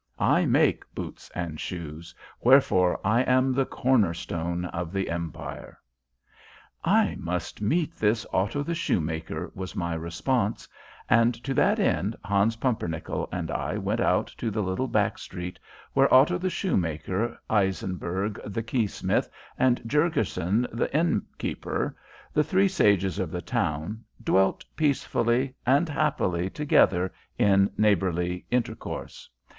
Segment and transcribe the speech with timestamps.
[0.17, 5.79] I make boots and shoes, wherefore I am the cornerstone of the empire.'"
[6.83, 10.67] "I must meet this Otto the Shoemaker," was my response,
[11.07, 15.59] and to that end Hans Pumpernickel and I went out to the little back street
[15.93, 21.95] where Otto the Shoemaker, Eisenberg the Keysmith, and Jurgurson the Innkeeper,
[22.33, 29.29] the three sages of the town, dwelt peacefully and happily together in neighborly intercourse.